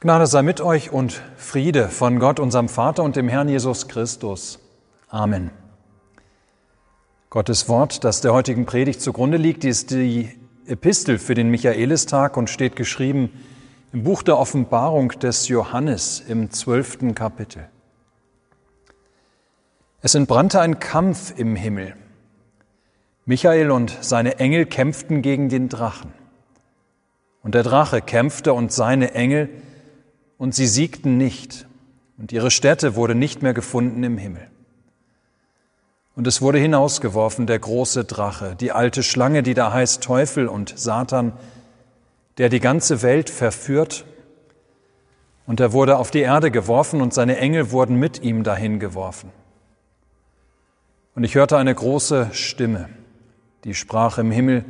Gnade 0.00 0.28
sei 0.28 0.42
mit 0.42 0.60
euch 0.60 0.92
und 0.92 1.20
Friede 1.36 1.88
von 1.88 2.20
Gott, 2.20 2.38
unserem 2.38 2.68
Vater 2.68 3.02
und 3.02 3.16
dem 3.16 3.26
Herrn 3.26 3.48
Jesus 3.48 3.88
Christus. 3.88 4.60
Amen. 5.08 5.50
Gottes 7.30 7.68
Wort, 7.68 8.04
das 8.04 8.20
der 8.20 8.32
heutigen 8.32 8.64
Predigt 8.64 9.00
zugrunde 9.00 9.38
liegt, 9.38 9.64
ist 9.64 9.90
die 9.90 10.30
Epistel 10.66 11.18
für 11.18 11.34
den 11.34 11.50
Michaelistag 11.50 12.36
und 12.36 12.48
steht 12.48 12.76
geschrieben 12.76 13.32
im 13.92 14.04
Buch 14.04 14.22
der 14.22 14.38
Offenbarung 14.38 15.08
des 15.18 15.48
Johannes 15.48 16.20
im 16.20 16.52
zwölften 16.52 17.16
Kapitel. 17.16 17.68
Es 20.00 20.14
entbrannte 20.14 20.60
ein 20.60 20.78
Kampf 20.78 21.36
im 21.36 21.56
Himmel. 21.56 21.96
Michael 23.26 23.72
und 23.72 23.98
seine 24.00 24.38
Engel 24.38 24.64
kämpften 24.64 25.22
gegen 25.22 25.48
den 25.48 25.68
Drachen. 25.68 26.12
Und 27.42 27.56
der 27.56 27.64
Drache 27.64 28.00
kämpfte 28.00 28.52
und 28.52 28.70
seine 28.70 29.14
Engel 29.14 29.48
und 30.38 30.54
sie 30.54 30.66
siegten 30.66 31.18
nicht, 31.18 31.66
und 32.16 32.32
ihre 32.32 32.50
Stätte 32.50 32.96
wurde 32.96 33.14
nicht 33.14 33.42
mehr 33.42 33.54
gefunden 33.54 34.02
im 34.02 34.18
Himmel. 34.18 34.48
Und 36.16 36.26
es 36.26 36.42
wurde 36.42 36.58
hinausgeworfen 36.58 37.46
der 37.46 37.60
große 37.60 38.04
Drache, 38.04 38.56
die 38.58 38.72
alte 38.72 39.04
Schlange, 39.04 39.44
die 39.44 39.54
da 39.54 39.72
heißt 39.72 40.02
Teufel 40.02 40.48
und 40.48 40.76
Satan, 40.76 41.32
der 42.38 42.48
die 42.48 42.58
ganze 42.58 43.02
Welt 43.02 43.30
verführt. 43.30 44.04
Und 45.46 45.60
er 45.60 45.72
wurde 45.72 45.96
auf 45.96 46.10
die 46.10 46.20
Erde 46.20 46.50
geworfen 46.50 47.00
und 47.00 47.14
seine 47.14 47.36
Engel 47.36 47.70
wurden 47.70 47.96
mit 47.96 48.22
ihm 48.22 48.42
dahin 48.42 48.80
geworfen. 48.80 49.30
Und 51.14 51.22
ich 51.22 51.36
hörte 51.36 51.56
eine 51.56 51.74
große 51.74 52.30
Stimme, 52.32 52.88
die 53.62 53.74
sprach 53.74 54.18
im 54.18 54.32
Himmel, 54.32 54.64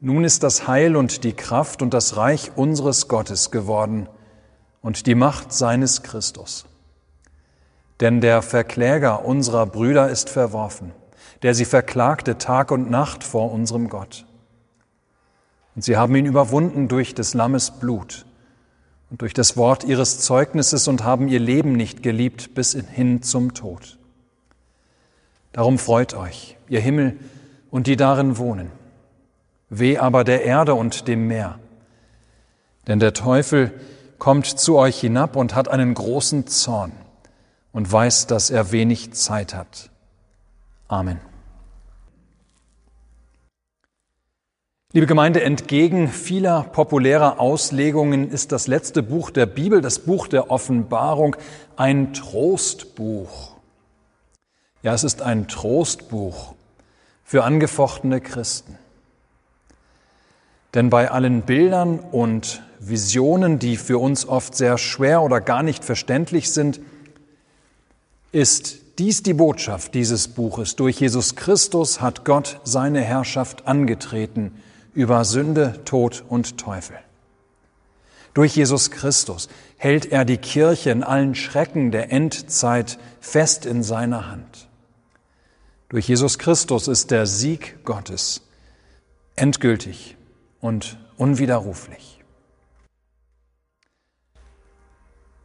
nun 0.00 0.24
ist 0.24 0.42
das 0.42 0.66
Heil 0.66 0.96
und 0.96 1.22
die 1.22 1.34
Kraft 1.34 1.82
und 1.82 1.92
das 1.94 2.16
Reich 2.16 2.52
unseres 2.56 3.08
Gottes 3.08 3.50
geworden– 3.50 4.08
und 4.82 5.06
die 5.06 5.14
Macht 5.14 5.52
seines 5.52 6.02
Christus. 6.02 6.66
Denn 8.00 8.20
der 8.20 8.42
Verkläger 8.42 9.24
unserer 9.24 9.64
Brüder 9.64 10.10
ist 10.10 10.28
verworfen, 10.28 10.92
der 11.42 11.54
sie 11.54 11.64
verklagte 11.64 12.36
Tag 12.36 12.70
und 12.70 12.90
Nacht 12.90 13.24
vor 13.24 13.52
unserem 13.52 13.88
Gott. 13.88 14.26
Und 15.74 15.82
sie 15.82 15.96
haben 15.96 16.14
ihn 16.16 16.26
überwunden 16.26 16.88
durch 16.88 17.14
des 17.14 17.32
Lammes 17.32 17.70
Blut 17.70 18.26
und 19.10 19.22
durch 19.22 19.34
das 19.34 19.56
Wort 19.56 19.84
ihres 19.84 20.18
Zeugnisses 20.20 20.88
und 20.88 21.04
haben 21.04 21.28
ihr 21.28 21.40
Leben 21.40 21.72
nicht 21.72 22.02
geliebt 22.02 22.54
bis 22.54 22.72
hin 22.72 23.22
zum 23.22 23.54
Tod. 23.54 23.98
Darum 25.52 25.78
freut 25.78 26.14
euch, 26.14 26.56
ihr 26.68 26.80
Himmel 26.80 27.16
und 27.70 27.86
die 27.86 27.96
darin 27.96 28.38
wohnen. 28.38 28.70
Weh 29.68 29.98
aber 29.98 30.24
der 30.24 30.44
Erde 30.44 30.74
und 30.74 31.08
dem 31.08 31.26
Meer. 31.28 31.58
Denn 32.86 32.98
der 32.98 33.14
Teufel 33.14 33.72
kommt 34.22 34.46
zu 34.46 34.76
euch 34.76 35.00
hinab 35.00 35.34
und 35.34 35.56
hat 35.56 35.66
einen 35.66 35.94
großen 35.94 36.46
Zorn 36.46 36.92
und 37.72 37.90
weiß, 37.90 38.28
dass 38.28 38.50
er 38.50 38.70
wenig 38.70 39.12
Zeit 39.14 39.52
hat. 39.52 39.90
Amen. 40.86 41.20
Liebe 44.92 45.08
Gemeinde, 45.08 45.42
entgegen 45.42 46.06
vieler 46.06 46.62
populärer 46.62 47.40
Auslegungen 47.40 48.30
ist 48.30 48.52
das 48.52 48.68
letzte 48.68 49.02
Buch 49.02 49.30
der 49.30 49.46
Bibel, 49.46 49.80
das 49.80 49.98
Buch 49.98 50.28
der 50.28 50.52
Offenbarung, 50.52 51.34
ein 51.74 52.12
Trostbuch. 52.12 53.56
Ja, 54.84 54.94
es 54.94 55.02
ist 55.02 55.20
ein 55.20 55.48
Trostbuch 55.48 56.54
für 57.24 57.42
angefochtene 57.42 58.20
Christen. 58.20 58.78
Denn 60.74 60.90
bei 60.90 61.10
allen 61.10 61.42
Bildern 61.42 61.98
und 61.98 62.62
Visionen, 62.88 63.58
die 63.58 63.76
für 63.76 63.98
uns 63.98 64.26
oft 64.26 64.54
sehr 64.54 64.78
schwer 64.78 65.22
oder 65.22 65.40
gar 65.40 65.62
nicht 65.62 65.84
verständlich 65.84 66.50
sind, 66.50 66.80
ist 68.32 68.78
dies 68.98 69.22
die 69.22 69.34
Botschaft 69.34 69.94
dieses 69.94 70.28
Buches. 70.28 70.76
Durch 70.76 71.00
Jesus 71.00 71.36
Christus 71.36 72.00
hat 72.00 72.24
Gott 72.24 72.60
seine 72.64 73.00
Herrschaft 73.00 73.66
angetreten 73.66 74.52
über 74.94 75.24
Sünde, 75.24 75.80
Tod 75.84 76.24
und 76.28 76.58
Teufel. 76.58 76.96
Durch 78.34 78.56
Jesus 78.56 78.90
Christus 78.90 79.48
hält 79.76 80.06
er 80.06 80.24
die 80.24 80.38
Kirche 80.38 80.90
in 80.90 81.02
allen 81.02 81.34
Schrecken 81.34 81.90
der 81.90 82.10
Endzeit 82.10 82.98
fest 83.20 83.66
in 83.66 83.82
seiner 83.82 84.28
Hand. 84.30 84.68
Durch 85.88 86.08
Jesus 86.08 86.38
Christus 86.38 86.88
ist 86.88 87.10
der 87.10 87.26
Sieg 87.26 87.84
Gottes 87.84 88.42
endgültig 89.36 90.16
und 90.60 90.98
unwiderruflich. 91.18 92.11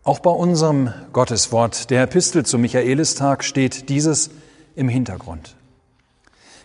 Auch 0.08 0.20
bei 0.20 0.32
unserem 0.32 0.94
Gotteswort, 1.12 1.90
der 1.90 2.04
Epistel 2.04 2.46
zum 2.46 2.62
Michaelistag, 2.62 3.44
steht 3.44 3.90
dieses 3.90 4.30
im 4.74 4.88
Hintergrund. 4.88 5.58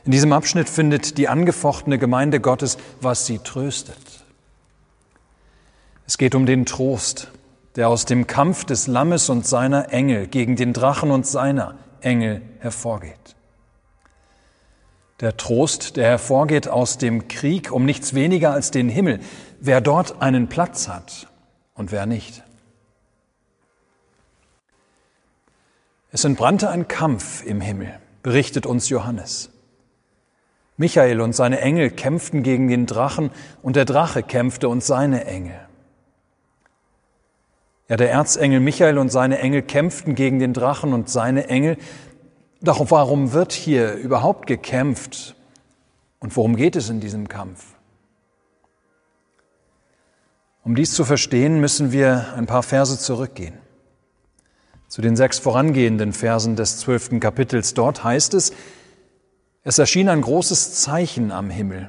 In 0.05 0.13
diesem 0.13 0.33
Abschnitt 0.33 0.69
findet 0.69 1.19
die 1.19 1.27
angefochtene 1.27 1.99
Gemeinde 1.99 2.39
Gottes, 2.39 2.79
was 3.01 3.27
sie 3.27 3.41
tröstet. 3.41 3.97
Es 6.07 6.19
geht 6.19 6.37
um 6.37 6.47
den 6.47 6.67
Trost, 6.67 7.33
der 7.75 7.89
aus 7.89 8.05
dem 8.05 8.29
Kampf 8.29 8.65
des 8.65 8.87
Lammes 8.87 9.29
und 9.29 9.45
seiner 9.45 9.93
Engel 9.93 10.29
gegen 10.29 10.55
den 10.55 10.73
Drachen 10.73 11.11
und 11.11 11.27
seiner 11.27 11.75
Engel 12.01 12.43
hervorgeht. 12.61 13.35
Der 15.19 15.37
Trost, 15.37 15.97
der 15.97 16.07
hervorgeht 16.07 16.69
aus 16.69 16.97
dem 16.97 17.27
Krieg 17.27 17.73
um 17.73 17.87
nichts 17.87 18.15
weniger 18.15 18.53
als 18.53 18.71
den 18.71 18.89
Himmel, 18.89 19.19
wer 19.59 19.81
dort 19.81 20.23
einen 20.23 20.47
Platz 20.47 20.87
hat 20.87 21.27
und 21.75 21.91
wer 21.91 22.07
nicht. 22.07 22.45
Es 26.15 26.25
entbrannte 26.25 26.69
ein 26.69 26.89
Kampf 26.89 27.43
im 27.43 27.63
Himmel, 27.63 27.99
berichtet 28.23 28.67
uns 28.67 28.91
Johannes. 28.91 29.49
Michael 30.77 31.23
und 31.23 31.35
seine 31.35 31.63
Engel 31.63 31.91
kämpften 31.91 32.43
gegen 32.43 32.69
den 32.69 32.85
Drachen 32.85 33.31
und 33.63 33.77
der 33.77 33.87
Drache 33.87 34.23
kämpfte 34.23 34.69
und 34.69 34.85
seine 34.85 35.25
Engel. 35.25 35.59
Ja, 37.89 37.97
der 37.97 38.11
Erzengel 38.11 38.61
Michael 38.61 38.99
und 38.99 39.11
seine 39.11 39.39
Engel 39.39 39.63
kämpften 39.63 40.15
gegen 40.15 40.39
den 40.39 40.53
Drachen 40.53 40.93
und 40.93 41.09
seine 41.09 41.49
Engel. 41.49 41.79
Doch 42.61 42.91
warum 42.91 43.33
wird 43.33 43.53
hier 43.53 43.95
überhaupt 43.95 44.47
gekämpft? 44.47 45.35
Und 46.21 46.37
worum 46.37 46.57
geht 46.57 46.77
es 46.77 46.91
in 46.91 47.01
diesem 47.01 47.29
Kampf? 47.29 47.65
Um 50.63 50.75
dies 50.75 50.93
zu 50.93 51.07
verstehen, 51.07 51.59
müssen 51.59 51.91
wir 51.91 52.35
ein 52.37 52.47
paar 52.47 52.63
Verse 52.63 52.99
zurückgehen 52.99 53.63
zu 54.93 55.01
den 55.01 55.17
sechs 55.17 55.39
vorangehenden 55.39 56.13
Versen 56.13 56.55
des 56.55 56.77
zwölften 56.77 57.19
Kapitels. 57.19 57.73
Dort 57.73 58.05
heißt 58.05 58.35
es, 58.35 58.53
es 59.65 59.79
erschien 59.79 60.11
ein 60.11 60.21
großes 60.21 60.83
Zeichen 60.83 61.33
am 61.33 61.49
Himmel, 61.49 61.89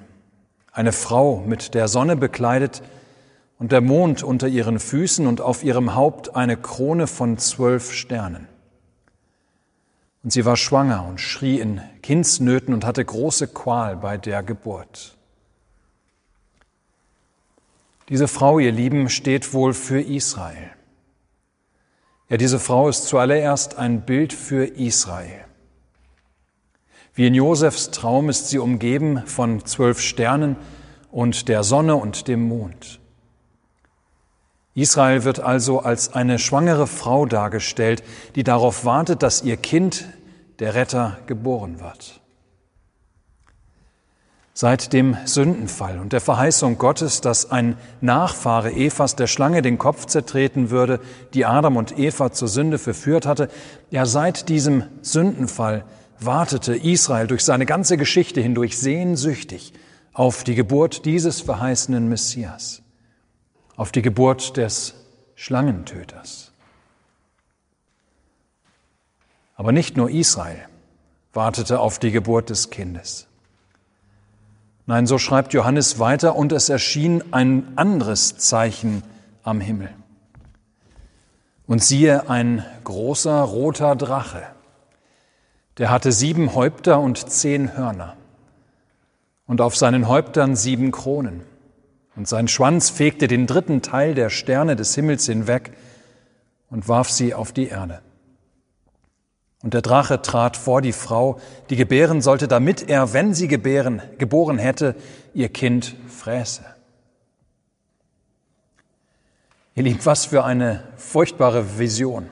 eine 0.71 0.93
Frau 0.93 1.43
mit 1.45 1.73
der 1.73 1.89
Sonne 1.89 2.15
bekleidet 2.15 2.81
und 3.59 3.73
der 3.73 3.81
Mond 3.81 4.23
unter 4.23 4.47
ihren 4.47 4.79
Füßen 4.79 5.27
und 5.27 5.41
auf 5.41 5.65
ihrem 5.65 5.95
Haupt 5.95 6.37
eine 6.37 6.55
Krone 6.55 7.07
von 7.07 7.37
zwölf 7.37 7.91
Sternen. 7.91 8.47
Und 10.23 10.31
sie 10.31 10.45
war 10.45 10.55
schwanger 10.55 11.05
und 11.05 11.19
schrie 11.19 11.59
in 11.59 11.81
Kindsnöten 12.03 12.73
und 12.73 12.85
hatte 12.85 13.03
große 13.03 13.49
Qual 13.49 13.97
bei 13.97 14.17
der 14.17 14.43
Geburt. 14.43 15.17
Diese 18.07 18.29
Frau, 18.29 18.59
ihr 18.59 18.71
Lieben, 18.71 19.09
steht 19.09 19.53
wohl 19.53 19.73
für 19.73 19.99
Israel. 19.99 20.71
Ja, 22.33 22.37
diese 22.37 22.57
Frau 22.57 22.89
ist 22.89 23.05
zuallererst 23.05 23.77
ein 23.77 24.01
Bild 24.01 24.33
für 24.33 24.65
Israel. 24.65 25.45
Wie 27.13 27.27
in 27.27 27.35
Josefs 27.35 27.91
Traum 27.91 28.27
ist 28.27 28.49
sie 28.49 28.57
umgeben 28.57 29.21
von 29.27 29.63
zwölf 29.67 30.01
Sternen 30.01 30.55
und 31.11 31.47
der 31.47 31.61
Sonne 31.61 31.95
und 31.95 32.27
dem 32.27 32.41
Mond. 32.41 32.99
Israel 34.73 35.25
wird 35.25 35.41
also 35.41 35.81
als 35.81 36.15
eine 36.15 36.39
schwangere 36.39 36.87
Frau 36.87 37.27
dargestellt, 37.27 38.03
die 38.33 38.43
darauf 38.43 38.83
wartet, 38.83 39.21
dass 39.21 39.43
ihr 39.43 39.57
Kind, 39.57 40.05
der 40.57 40.73
Retter, 40.73 41.19
geboren 41.27 41.79
wird. 41.81 42.19
Seit 44.55 44.93
dem 44.93 45.17
Sündenfall 45.25 45.97
und 45.97 46.13
der 46.13 46.21
Verheißung 46.21 46.77
Gottes, 46.77 47.21
dass 47.21 47.49
ein 47.49 47.75
Nachfahre 48.01 48.71
Evas 48.71 49.15
der 49.15 49.25
Schlange 49.25 49.63
den 49.63 49.79
Kopf 49.79 50.05
zertreten 50.05 50.69
würde, 50.69 50.99
die 51.33 51.45
Adam 51.45 51.75
und 51.75 51.97
Eva 51.97 52.31
zur 52.31 52.47
Sünde 52.47 52.77
verführt 52.77 53.25
hatte, 53.25 53.49
ja 53.89 54.05
seit 54.05 54.49
diesem 54.49 54.83
Sündenfall 55.01 55.85
wartete 56.19 56.75
Israel 56.75 57.25
durch 57.25 57.43
seine 57.43 57.65
ganze 57.65 57.97
Geschichte 57.97 58.41
hindurch 58.41 58.77
sehnsüchtig 58.77 59.73
auf 60.13 60.43
die 60.43 60.53
Geburt 60.53 61.05
dieses 61.05 61.41
verheißenen 61.41 62.07
Messias, 62.07 62.83
auf 63.75 63.91
die 63.91 64.03
Geburt 64.03 64.57
des 64.57 64.93
Schlangentöters. 65.33 66.51
Aber 69.55 69.71
nicht 69.71 69.97
nur 69.97 70.11
Israel 70.11 70.59
wartete 71.33 71.79
auf 71.79 71.97
die 71.97 72.11
Geburt 72.11 72.51
des 72.51 72.69
Kindes. 72.69 73.27
Nein, 74.85 75.07
so 75.07 75.17
schreibt 75.17 75.53
Johannes 75.53 75.99
weiter, 75.99 76.35
und 76.35 76.51
es 76.51 76.69
erschien 76.69 77.23
ein 77.31 77.73
anderes 77.77 78.37
Zeichen 78.37 79.03
am 79.43 79.61
Himmel. 79.61 79.89
Und 81.67 81.83
siehe, 81.83 82.29
ein 82.29 82.65
großer 82.83 83.41
roter 83.41 83.95
Drache, 83.95 84.43
der 85.77 85.89
hatte 85.89 86.11
sieben 86.11 86.53
Häupter 86.53 86.99
und 86.99 87.29
zehn 87.29 87.77
Hörner, 87.77 88.17
und 89.47 89.61
auf 89.61 89.75
seinen 89.75 90.07
Häuptern 90.07 90.55
sieben 90.55 90.91
Kronen, 90.91 91.43
und 92.15 92.27
sein 92.27 92.47
Schwanz 92.47 92.89
fegte 92.89 93.27
den 93.27 93.47
dritten 93.47 93.81
Teil 93.81 94.13
der 94.13 94.29
Sterne 94.29 94.75
des 94.75 94.93
Himmels 94.95 95.25
hinweg 95.25 95.71
und 96.69 96.87
warf 96.87 97.09
sie 97.09 97.33
auf 97.33 97.53
die 97.53 97.69
Erde. 97.69 98.01
Und 99.63 99.73
der 99.73 99.81
Drache 99.81 100.21
trat 100.21 100.57
vor 100.57 100.81
die 100.81 100.91
Frau, 100.91 101.39
die 101.69 101.77
gebären 101.77 102.21
sollte, 102.21 102.49
damit 102.49 102.89
er, 102.89 103.13
wenn 103.13 103.33
sie 103.33 103.47
gebären, 103.47 104.01
geboren 104.17 104.57
hätte, 104.57 104.93
ihr 105.33 105.47
Kind 105.47 105.95
fräße. 106.09 106.63
Ihr 109.75 109.83
Lieben, 109.83 110.05
was 110.05 110.25
für 110.25 110.43
eine 110.43 110.83
furchtbare 110.97 111.79
Vision. 111.79 112.29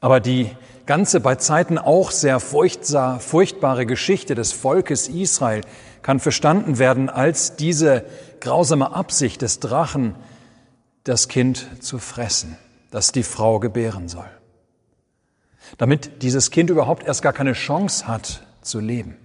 Aber 0.00 0.20
die 0.20 0.56
ganze 0.86 1.18
bei 1.18 1.34
Zeiten 1.34 1.76
auch 1.76 2.12
sehr 2.12 2.38
furchtbare 2.38 3.84
Geschichte 3.84 4.36
des 4.36 4.52
Volkes 4.52 5.08
Israel 5.08 5.62
kann 6.02 6.20
verstanden 6.20 6.78
werden 6.78 7.10
als 7.10 7.56
diese 7.56 8.04
grausame 8.40 8.92
Absicht 8.94 9.42
des 9.42 9.58
Drachen, 9.58 10.14
das 11.02 11.26
Kind 11.26 11.66
zu 11.82 11.98
fressen, 11.98 12.56
das 12.92 13.10
die 13.10 13.24
Frau 13.24 13.58
gebären 13.58 14.08
soll 14.08 14.37
damit 15.76 16.22
dieses 16.22 16.50
Kind 16.50 16.70
überhaupt 16.70 17.06
erst 17.06 17.22
gar 17.22 17.32
keine 17.32 17.52
Chance 17.52 18.06
hat 18.06 18.42
zu 18.62 18.80
leben. 18.80 19.16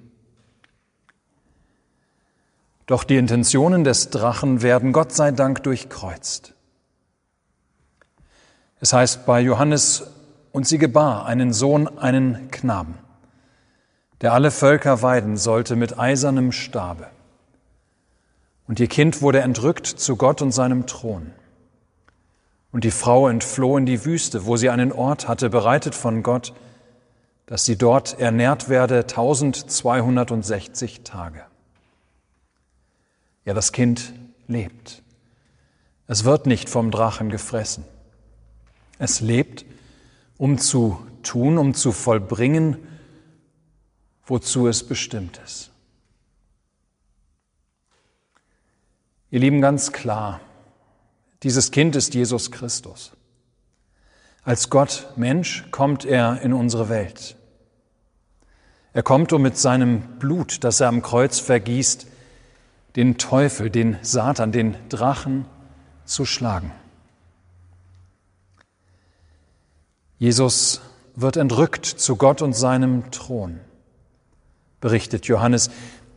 Doch 2.85 3.05
die 3.05 3.15
Intentionen 3.15 3.83
des 3.83 4.09
Drachen 4.09 4.61
werden 4.61 4.91
Gott 4.91 5.13
sei 5.13 5.31
Dank 5.31 5.63
durchkreuzt. 5.63 6.53
Es 8.81 8.91
heißt 8.91 9.25
bei 9.25 9.39
Johannes, 9.39 10.03
und 10.53 10.67
sie 10.67 10.77
gebar 10.77 11.25
einen 11.25 11.51
Sohn, 11.51 11.97
einen 11.97 12.49
Knaben, 12.51 12.97
der 14.21 14.33
alle 14.33 14.51
Völker 14.51 15.01
weiden 15.01 15.35
sollte 15.35 15.75
mit 15.75 15.99
eisernem 15.99 16.53
Stabe. 16.53 17.07
Und 18.67 18.79
ihr 18.79 18.87
Kind 18.87 19.21
wurde 19.21 19.41
entrückt 19.41 19.87
zu 19.87 20.15
Gott 20.15 20.41
und 20.41 20.51
seinem 20.51 20.85
Thron. 20.85 21.33
Und 22.73 22.83
die 22.83 22.91
Frau 22.91 23.29
entfloh 23.29 23.77
in 23.77 23.85
die 23.85 24.03
Wüste, 24.03 24.45
wo 24.45 24.57
sie 24.57 24.69
einen 24.69 24.91
Ort 24.91 25.29
hatte, 25.29 25.49
bereitet 25.51 25.95
von 25.95 26.23
Gott, 26.23 26.53
dass 27.45 27.65
sie 27.65 27.77
dort 27.77 28.19
ernährt 28.19 28.67
werde 28.67 29.01
1260 29.01 31.03
Tage. 31.03 31.45
Ja, 33.45 33.53
das 33.53 33.73
Kind 33.73 34.15
lebt. 34.47 35.03
Es 36.07 36.23
wird 36.23 36.47
nicht 36.47 36.67
vom 36.67 36.89
Drachen 36.89 37.29
gefressen. 37.29 37.83
Es 38.97 39.21
lebt, 39.21 39.65
um 40.37 40.57
zu 40.57 40.97
tun, 41.21 41.59
um 41.59 41.75
zu 41.75 41.91
vollbringen, 41.91 42.77
wozu 44.25 44.67
es 44.67 44.83
bestimmt 44.83 45.39
ist. 45.45 45.69
Ihr 49.29 49.41
Lieben, 49.41 49.61
ganz 49.61 49.91
klar, 49.91 50.41
dieses 51.43 51.71
Kind 51.71 51.95
ist 51.95 52.13
Jesus 52.13 52.51
Christus. 52.51 53.11
Als 54.43 54.69
Gott 54.69 55.07
Mensch 55.15 55.65
kommt 55.71 56.05
er 56.05 56.41
in 56.41 56.53
unsere 56.53 56.89
Welt. 56.89 57.35
Er 58.93 59.03
kommt, 59.03 59.33
um 59.33 59.41
mit 59.41 59.57
seinem 59.57 60.01
Blut, 60.19 60.63
das 60.63 60.79
er 60.79 60.87
am 60.87 61.01
Kreuz 61.01 61.39
vergießt, 61.39 62.07
den 62.95 63.17
Teufel, 63.17 63.69
den 63.69 63.97
Satan, 64.01 64.51
den 64.51 64.75
Drachen 64.89 65.45
zu 66.05 66.25
schlagen. 66.25 66.71
Jesus 70.19 70.81
wird 71.15 71.37
entrückt 71.37 71.85
zu 71.85 72.15
Gott 72.15 72.41
und 72.41 72.53
seinem 72.53 73.11
Thron, 73.11 73.59
berichtet 74.79 75.25
Johannes. 75.25 75.69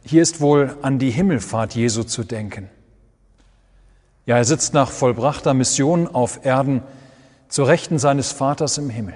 Hier 0.05 0.23
ist 0.23 0.41
wohl 0.41 0.77
an 0.83 0.99
die 0.99 1.11
Himmelfahrt 1.11 1.75
Jesu 1.75 2.03
zu 2.03 2.25
denken. 2.25 2.69
Ja, 4.27 4.37
er 4.37 4.45
sitzt 4.45 4.75
nach 4.75 4.91
vollbrachter 4.91 5.55
Mission 5.55 6.09
auf 6.09 6.45
Erden 6.45 6.83
zur 7.49 7.69
Rechten 7.69 8.01
seines 8.01 8.33
Vaters 8.33 8.77
im 8.77 8.91
Himmel. 8.91 9.15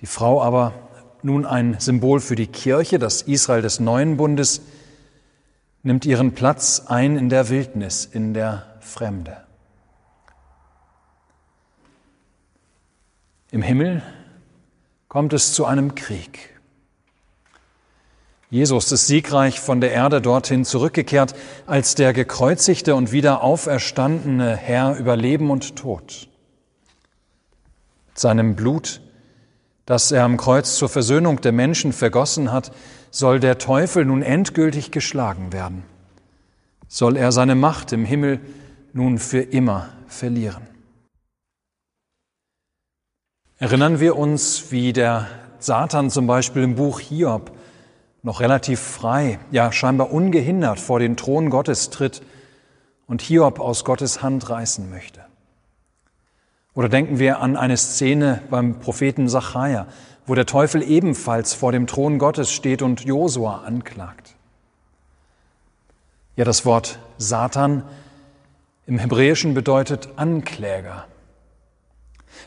Die 0.00 0.06
Frau 0.06 0.42
aber, 0.42 0.74
nun 1.22 1.46
ein 1.46 1.78
Symbol 1.78 2.20
für 2.20 2.34
die 2.34 2.48
Kirche, 2.48 2.98
das 2.98 3.22
Israel 3.22 3.62
des 3.62 3.78
neuen 3.78 4.16
Bundes, 4.16 4.62
nimmt 5.84 6.06
ihren 6.06 6.32
Platz 6.32 6.84
ein 6.86 7.16
in 7.16 7.28
der 7.28 7.48
Wildnis, 7.48 8.04
in 8.04 8.34
der 8.34 8.66
Fremde. 8.80 9.36
Im 13.50 13.62
Himmel 13.62 14.02
kommt 15.08 15.32
es 15.32 15.52
zu 15.52 15.64
einem 15.66 15.94
Krieg. 15.94 16.57
Jesus 18.50 18.90
ist 18.92 19.06
siegreich 19.06 19.60
von 19.60 19.82
der 19.82 19.92
Erde 19.92 20.22
dorthin 20.22 20.64
zurückgekehrt 20.64 21.34
als 21.66 21.94
der 21.94 22.14
gekreuzigte 22.14 22.94
und 22.94 23.12
wieder 23.12 23.42
auferstandene 23.42 24.56
Herr 24.56 24.96
über 24.96 25.16
Leben 25.16 25.50
und 25.50 25.76
Tod. 25.76 26.28
Mit 28.06 28.18
seinem 28.18 28.56
Blut, 28.56 29.02
das 29.84 30.12
er 30.12 30.24
am 30.24 30.38
Kreuz 30.38 30.76
zur 30.76 30.88
Versöhnung 30.88 31.42
der 31.42 31.52
Menschen 31.52 31.92
vergossen 31.92 32.50
hat, 32.50 32.72
soll 33.10 33.38
der 33.38 33.58
Teufel 33.58 34.06
nun 34.06 34.22
endgültig 34.22 34.92
geschlagen 34.92 35.52
werden. 35.52 35.82
Soll 36.88 37.18
er 37.18 37.32
seine 37.32 37.54
Macht 37.54 37.92
im 37.92 38.06
Himmel 38.06 38.40
nun 38.94 39.18
für 39.18 39.40
immer 39.40 39.90
verlieren. 40.06 40.66
Erinnern 43.58 44.00
wir 44.00 44.16
uns, 44.16 44.70
wie 44.72 44.94
der 44.94 45.26
Satan 45.58 46.08
zum 46.08 46.26
Beispiel 46.26 46.62
im 46.62 46.76
Buch 46.76 47.00
Hiob 47.00 47.57
noch 48.22 48.40
relativ 48.40 48.80
frei, 48.80 49.38
ja 49.50 49.72
scheinbar 49.72 50.12
ungehindert 50.12 50.80
vor 50.80 50.98
den 50.98 51.16
Thron 51.16 51.50
Gottes 51.50 51.90
tritt 51.90 52.22
und 53.06 53.22
Hiob 53.22 53.60
aus 53.60 53.84
Gottes 53.84 54.22
Hand 54.22 54.50
reißen 54.50 54.90
möchte. 54.90 55.24
Oder 56.74 56.88
denken 56.88 57.18
wir 57.18 57.40
an 57.40 57.56
eine 57.56 57.76
Szene 57.76 58.42
beim 58.50 58.78
Propheten 58.78 59.28
Sacharja, 59.28 59.86
wo 60.26 60.34
der 60.34 60.46
Teufel 60.46 60.82
ebenfalls 60.82 61.54
vor 61.54 61.72
dem 61.72 61.86
Thron 61.86 62.18
Gottes 62.18 62.52
steht 62.52 62.82
und 62.82 63.04
Josua 63.04 63.62
anklagt. 63.64 64.34
Ja, 66.36 66.44
das 66.44 66.64
Wort 66.64 67.00
Satan 67.16 67.82
im 68.86 68.98
Hebräischen 68.98 69.54
bedeutet 69.54 70.10
Ankläger. 70.16 71.06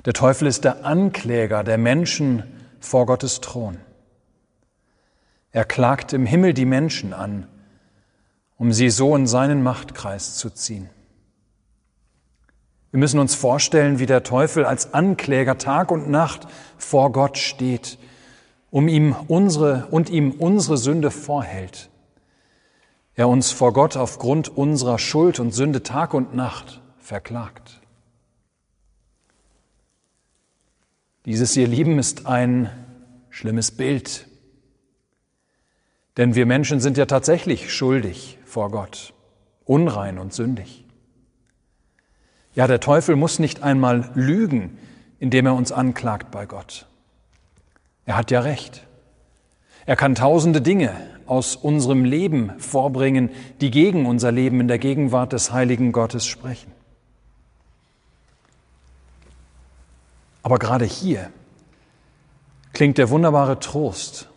Der 0.05 0.13
Teufel 0.13 0.48
ist 0.48 0.63
der 0.63 0.86
Ankläger 0.86 1.63
der 1.63 1.77
Menschen 1.77 2.43
vor 2.79 3.05
Gottes 3.05 3.41
Thron. 3.41 3.77
Er 5.51 5.65
klagt 5.65 6.13
im 6.13 6.25
Himmel 6.25 6.53
die 6.53 6.65
Menschen 6.65 7.13
an, 7.13 7.48
um 8.58 8.72
sie 8.72 8.89
so 8.89 9.15
in 9.15 9.27
seinen 9.27 9.63
Machtkreis 9.63 10.38
zu 10.38 10.50
ziehen. 10.50 10.89
Wir 12.91 13.00
müssen 13.00 13.20
uns 13.20 13.36
vorstellen, 13.36 14.00
wie 14.00 14.05
der 14.05 14.24
Teufel 14.24 14.65
als 14.65 14.93
Ankläger 14.93 15.58
Tag 15.58 15.91
und 15.91 16.10
Nacht 16.10 16.48
vor 16.77 17.12
Gott 17.12 17.38
steht, 17.38 17.98
um 18.70 18.88
ihm 18.88 19.15
unsere 19.27 19.88
und 19.91 20.10
ihm 20.10 20.31
unsere 20.31 20.77
Sünde 20.77 21.12
vorhält. 21.12 21.89
Er 23.15 23.27
uns 23.27 23.51
vor 23.51 23.74
Gott 23.74 23.98
aufgrund 23.98 24.50
unserer 24.50 25.00
Schuld 25.00 25.39
und 25.39 25.53
Sünde 25.53 25.84
Tag 25.84 26.13
und 26.13 26.34
Nacht 26.34 26.81
verklagt. 26.98 27.81
Dieses, 31.25 31.55
ihr 31.55 31.67
Lieben, 31.67 32.00
ist 32.00 32.25
ein 32.25 32.70
schlimmes 33.29 33.72
Bild 33.72 34.30
denn 36.22 36.36
wir 36.36 36.46
Menschen 36.46 36.80
sind 36.80 36.98
ja 36.98 37.08
tatsächlich 37.08 37.74
schuldig 37.74 38.38
vor 38.46 38.70
Gott, 38.70 39.16
unrein 39.66 40.20
und 40.20 40.36
sündig. 40.36 40.86
Ja, 42.54 42.68
der 42.68 42.80
Teufel 42.80 43.16
muss 43.16 43.40
nicht 43.40 43.63
einmal 43.63 44.12
lügen, 44.13 44.78
indem 45.18 45.48
er 45.48 45.56
uns 45.56 45.72
anklagt 45.72 46.30
bei 46.30 46.46
Gott. 46.46 46.86
Er 48.06 48.18
hat 48.18 48.30
ja 48.30 48.42
recht. 48.42 48.86
Er 49.88 49.96
kann 49.96 50.13
tausende 50.13 50.62
Dinge 50.62 50.94
aus 51.25 51.56
unserem 51.56 52.06
Leben 52.06 52.51
vorbringen, 52.60 53.32
die 53.60 53.72
gegen 53.72 54.06
unser 54.06 54.32
Leben 54.32 54.62
in 54.62 54.68
der 54.68 54.78
Gegenwart 54.78 55.34
des 55.34 55.51
heiligen 55.51 55.92
Gottes 55.92 56.28
sprechen. 56.28 56.72
Aber 60.44 60.60
gerade 60.60 60.86
hier 60.86 61.32
klingt 62.74 63.00
der 63.00 63.10
wunderbare 63.10 63.60
Trost 63.60 64.30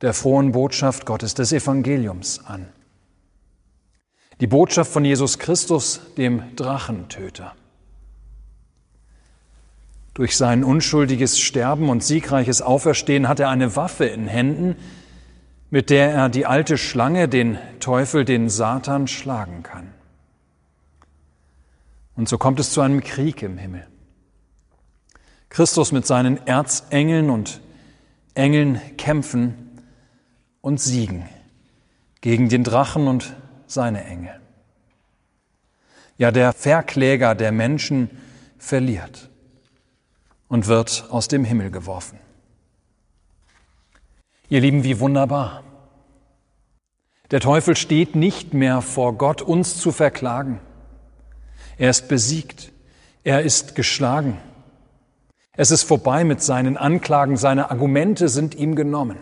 der 0.00 0.14
frohen 0.14 0.52
Botschaft 0.52 1.06
Gottes, 1.06 1.34
des 1.34 1.52
Evangeliums 1.52 2.44
an. 2.46 2.68
Die 4.40 4.46
Botschaft 4.46 4.92
von 4.92 5.04
Jesus 5.04 5.38
Christus, 5.38 6.00
dem 6.16 6.54
Drachentöter. 6.54 7.54
Durch 10.14 10.36
sein 10.36 10.64
unschuldiges 10.64 11.38
Sterben 11.38 11.88
und 11.88 12.02
siegreiches 12.02 12.62
Auferstehen 12.62 13.28
hat 13.28 13.40
er 13.40 13.50
eine 13.50 13.76
Waffe 13.76 14.04
in 14.06 14.26
Händen, 14.28 14.76
mit 15.70 15.90
der 15.90 16.12
er 16.12 16.28
die 16.28 16.46
alte 16.46 16.78
Schlange, 16.78 17.28
den 17.28 17.58
Teufel, 17.80 18.24
den 18.24 18.48
Satan 18.48 19.06
schlagen 19.06 19.62
kann. 19.62 19.92
Und 22.16 22.28
so 22.28 22.38
kommt 22.38 22.58
es 22.58 22.70
zu 22.70 22.80
einem 22.80 23.00
Krieg 23.02 23.42
im 23.42 23.58
Himmel. 23.58 23.86
Christus 25.50 25.92
mit 25.92 26.06
seinen 26.06 26.44
Erzengeln 26.46 27.30
und 27.30 27.60
Engeln 28.34 28.80
kämpfen 28.96 29.67
und 30.60 30.80
siegen 30.80 31.28
gegen 32.20 32.48
den 32.48 32.64
Drachen 32.64 33.08
und 33.08 33.34
seine 33.66 34.04
Engel. 34.04 34.40
Ja, 36.16 36.30
der 36.32 36.52
Verkläger 36.52 37.34
der 37.34 37.52
Menschen 37.52 38.10
verliert 38.58 39.30
und 40.48 40.66
wird 40.66 41.06
aus 41.10 41.28
dem 41.28 41.44
Himmel 41.44 41.70
geworfen. 41.70 42.18
Ihr 44.48 44.60
Lieben, 44.60 44.82
wie 44.82 44.98
wunderbar. 44.98 45.62
Der 47.30 47.40
Teufel 47.40 47.76
steht 47.76 48.16
nicht 48.16 48.54
mehr 48.54 48.80
vor 48.80 49.12
Gott, 49.18 49.42
uns 49.42 49.78
zu 49.78 49.92
verklagen. 49.92 50.60
Er 51.76 51.90
ist 51.90 52.08
besiegt. 52.08 52.72
Er 53.22 53.42
ist 53.42 53.74
geschlagen. 53.74 54.38
Es 55.52 55.70
ist 55.70 55.82
vorbei 55.82 56.24
mit 56.24 56.42
seinen 56.42 56.78
Anklagen. 56.78 57.36
Seine 57.36 57.70
Argumente 57.70 58.28
sind 58.28 58.54
ihm 58.54 58.74
genommen. 58.74 59.18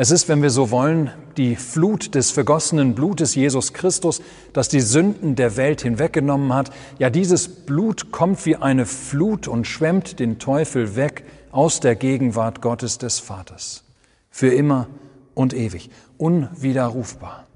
Es 0.00 0.10
ist, 0.10 0.30
wenn 0.30 0.40
wir 0.40 0.48
so 0.48 0.70
wollen, 0.70 1.10
die 1.36 1.56
Flut 1.56 2.14
des 2.14 2.30
vergossenen 2.30 2.94
Blutes 2.94 3.34
Jesus 3.34 3.74
Christus, 3.74 4.22
das 4.54 4.70
die 4.70 4.80
Sünden 4.80 5.36
der 5.36 5.58
Welt 5.58 5.82
hinweggenommen 5.82 6.54
hat. 6.54 6.70
Ja, 6.98 7.10
dieses 7.10 7.66
Blut 7.66 8.10
kommt 8.10 8.46
wie 8.46 8.56
eine 8.56 8.86
Flut 8.86 9.46
und 9.46 9.66
schwemmt 9.66 10.18
den 10.18 10.38
Teufel 10.38 10.96
weg 10.96 11.26
aus 11.52 11.80
der 11.80 11.96
Gegenwart 11.96 12.62
Gottes 12.62 12.96
des 12.96 13.18
Vaters. 13.18 13.84
Für 14.30 14.48
immer 14.48 14.86
und 15.34 15.52
ewig. 15.52 15.90
Unwiderrufbar. 16.16 17.46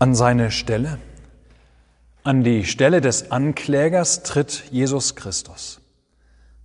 An 0.00 0.16
seine 0.16 0.50
Stelle, 0.50 0.98
an 2.24 2.42
die 2.42 2.64
Stelle 2.64 3.00
des 3.00 3.30
Anklägers 3.30 4.24
tritt 4.24 4.64
Jesus 4.72 5.14
Christus 5.14 5.81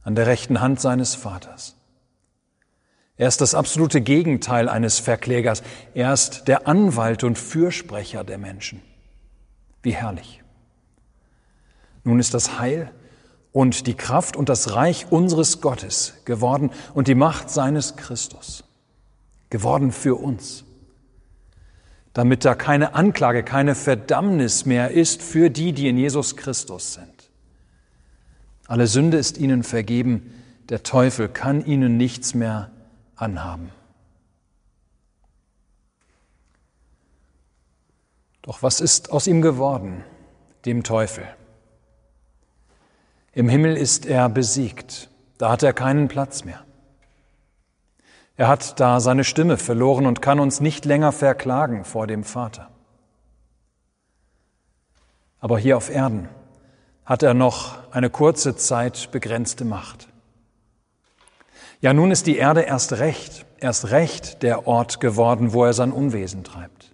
an 0.08 0.16
der 0.16 0.26
rechten 0.26 0.62
Hand 0.62 0.80
seines 0.80 1.16
Vaters. 1.16 1.76
Er 3.18 3.28
ist 3.28 3.42
das 3.42 3.54
absolute 3.54 4.00
Gegenteil 4.00 4.70
eines 4.70 5.00
Verklägers. 5.00 5.64
Er 5.94 6.14
ist 6.14 6.48
der 6.48 6.66
Anwalt 6.66 7.26
und 7.26 7.38
Fürsprecher 7.38 8.24
der 8.24 8.38
Menschen. 8.38 8.82
Wie 9.84 9.92
herrlich. 9.92 10.42
Nun 12.06 12.22
ist 12.22 12.34
das 12.34 12.58
Heil 12.58 12.90
und 13.52 13.86
die 13.86 13.96
Kraft 13.96 14.38
und 14.38 14.48
das 14.48 14.74
Reich 14.74 15.12
unseres 15.12 15.60
Gottes 15.60 16.14
geworden 16.24 16.72
und 16.94 17.10
die 17.10 17.16
Macht 17.16 17.50
seines 17.50 17.98
Christus 17.98 18.64
geworden 19.50 19.92
für 19.92 20.16
uns 20.16 20.64
damit 22.14 22.46
da 22.46 22.56
keine 22.56 22.96
Anklage, 22.96 23.44
keine 23.44 23.76
Verdammnis 23.76 24.66
mehr 24.66 24.90
ist 24.90 25.22
für 25.22 25.52
die, 25.52 25.72
die 25.72 25.88
in 25.88 26.00
Jesus 26.00 26.36
Christus 26.36 26.96
sind. 26.96 27.17
Alle 28.68 28.88
Sünde 28.88 29.18
ist 29.18 29.38
ihnen 29.38 29.64
vergeben, 29.64 30.34
der 30.70 30.84
Teufel 30.84 31.30
kann 31.30 31.66
ihnen 31.66 31.96
nichts 31.96 32.34
mehr 32.34 32.70
anhaben. 33.16 33.72
Doch 38.42 38.62
was 38.64 38.82
ist 38.82 39.12
aus 39.12 39.28
ihm 39.28 39.42
geworden, 39.42 40.04
dem 40.66 40.84
Teufel? 40.84 41.26
Im 43.34 43.50
Himmel 43.50 43.78
ist 43.78 44.06
er 44.06 44.30
besiegt, 44.30 45.10
da 45.38 45.52
hat 45.52 45.64
er 45.64 45.74
keinen 45.74 46.08
Platz 46.08 46.44
mehr. 46.44 46.64
Er 48.36 48.48
hat 48.48 48.80
da 48.80 49.00
seine 49.00 49.24
Stimme 49.24 49.58
verloren 49.58 50.06
und 50.06 50.22
kann 50.22 50.40
uns 50.40 50.60
nicht 50.60 50.86
länger 50.86 51.12
verklagen 51.12 51.86
vor 51.86 52.06
dem 52.06 52.24
Vater. 52.24 52.70
Aber 55.40 55.58
hier 55.58 55.78
auf 55.78 55.90
Erden 55.90 56.30
hat 57.08 57.24
er 57.24 57.34
noch 57.34 57.78
eine 57.92 58.10
kurze 58.10 58.58
Zeit 58.58 59.12
begrenzte 59.12 59.64
Macht. 59.64 60.10
Ja, 61.80 61.94
nun 61.94 62.12
ist 62.12 62.28
die 62.28 62.36
Erde 62.36 62.62
erst 62.62 62.94
recht, 63.00 63.46
erst 63.60 63.92
recht 63.92 64.44
der 64.44 64.68
Ort 64.68 65.00
geworden, 65.00 65.54
wo 65.54 65.64
er 65.64 65.72
sein 65.72 65.94
Unwesen 65.94 66.44
treibt. 66.44 66.94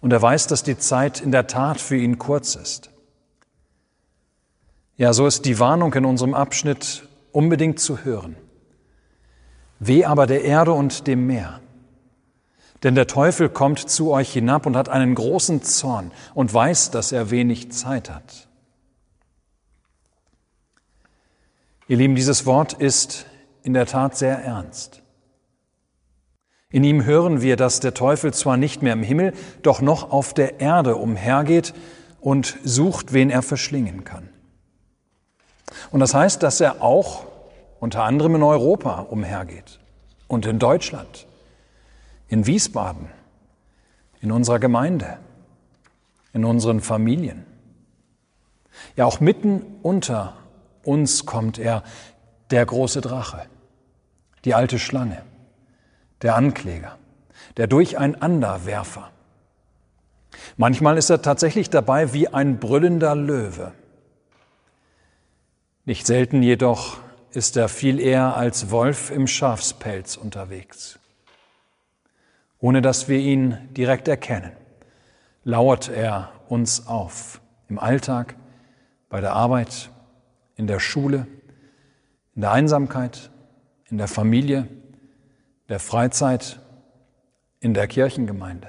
Und 0.00 0.12
er 0.12 0.20
weiß, 0.20 0.48
dass 0.48 0.64
die 0.64 0.76
Zeit 0.76 1.20
in 1.20 1.30
der 1.30 1.46
Tat 1.46 1.80
für 1.80 1.96
ihn 1.96 2.18
kurz 2.18 2.56
ist. 2.56 2.90
Ja, 4.96 5.12
so 5.12 5.24
ist 5.28 5.44
die 5.44 5.60
Warnung 5.60 5.94
in 5.94 6.04
unserem 6.04 6.34
Abschnitt 6.34 7.08
unbedingt 7.30 7.78
zu 7.78 7.98
hören. 7.98 8.36
Weh 9.78 10.04
aber 10.04 10.26
der 10.26 10.42
Erde 10.42 10.72
und 10.72 11.06
dem 11.06 11.28
Meer. 11.28 11.60
Denn 12.82 12.94
der 12.94 13.06
Teufel 13.06 13.48
kommt 13.48 13.78
zu 13.78 14.10
euch 14.10 14.32
hinab 14.32 14.66
und 14.66 14.76
hat 14.76 14.88
einen 14.88 15.14
großen 15.14 15.62
Zorn 15.62 16.10
und 16.34 16.52
weiß, 16.52 16.90
dass 16.90 17.12
er 17.12 17.30
wenig 17.30 17.70
Zeit 17.70 18.10
hat. 18.10 18.48
Ihr 21.86 21.96
Lieben, 21.96 22.14
dieses 22.14 22.46
Wort 22.46 22.72
ist 22.72 23.26
in 23.62 23.74
der 23.74 23.86
Tat 23.86 24.16
sehr 24.16 24.38
ernst. 24.38 25.02
In 26.70 26.84
ihm 26.84 27.04
hören 27.04 27.42
wir, 27.42 27.56
dass 27.56 27.80
der 27.80 27.92
Teufel 27.92 28.32
zwar 28.32 28.56
nicht 28.56 28.82
mehr 28.82 28.94
im 28.94 29.02
Himmel, 29.02 29.34
doch 29.62 29.82
noch 29.82 30.10
auf 30.10 30.32
der 30.32 30.58
Erde 30.58 30.96
umhergeht 30.96 31.74
und 32.20 32.56
sucht, 32.64 33.12
wen 33.12 33.28
er 33.30 33.42
verschlingen 33.42 34.04
kann. 34.04 34.30
Und 35.90 36.00
das 36.00 36.14
heißt, 36.14 36.42
dass 36.42 36.60
er 36.60 36.82
auch 36.82 37.26
unter 37.78 38.04
anderem 38.04 38.36
in 38.36 38.42
Europa 38.42 39.00
umhergeht 39.00 39.80
und 40.28 40.46
in 40.46 40.58
Deutschland, 40.58 41.26
in 42.32 42.46
Wiesbaden, 42.46 43.10
in 44.22 44.32
unserer 44.32 44.58
Gemeinde, 44.58 45.18
in 46.32 46.46
unseren 46.46 46.80
Familien. 46.80 47.44
Ja, 48.96 49.04
auch 49.04 49.20
mitten 49.20 49.62
unter 49.82 50.32
uns 50.82 51.26
kommt 51.26 51.58
er, 51.58 51.82
der 52.50 52.64
große 52.64 53.02
Drache, 53.02 53.42
die 54.46 54.54
alte 54.54 54.78
Schlange, 54.78 55.20
der 56.22 56.34
Ankläger, 56.34 56.96
der 57.58 57.66
Durcheinanderwerfer. 57.66 59.10
Manchmal 60.56 60.96
ist 60.96 61.10
er 61.10 61.20
tatsächlich 61.20 61.68
dabei 61.68 62.14
wie 62.14 62.28
ein 62.28 62.58
brüllender 62.58 63.14
Löwe. 63.14 63.72
Nicht 65.84 66.06
selten 66.06 66.42
jedoch 66.42 66.96
ist 67.32 67.58
er 67.58 67.68
viel 67.68 68.00
eher 68.00 68.38
als 68.38 68.70
Wolf 68.70 69.10
im 69.10 69.26
Schafspelz 69.26 70.16
unterwegs. 70.16 70.98
Ohne 72.62 72.80
dass 72.80 73.08
wir 73.08 73.18
ihn 73.18 73.58
direkt 73.72 74.06
erkennen, 74.06 74.52
lauert 75.42 75.88
er 75.88 76.32
uns 76.48 76.86
auf 76.86 77.40
im 77.68 77.80
Alltag, 77.80 78.36
bei 79.08 79.20
der 79.20 79.32
Arbeit, 79.32 79.90
in 80.54 80.68
der 80.68 80.78
Schule, 80.78 81.26
in 82.36 82.42
der 82.42 82.52
Einsamkeit, 82.52 83.32
in 83.90 83.98
der 83.98 84.06
Familie, 84.06 84.68
der 85.68 85.80
Freizeit, 85.80 86.60
in 87.58 87.74
der 87.74 87.88
Kirchengemeinde. 87.88 88.68